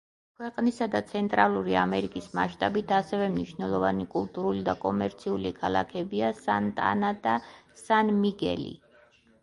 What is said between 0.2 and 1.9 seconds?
ქვეყნისა და ცენტრალური